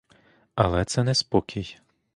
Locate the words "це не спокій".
0.85-1.77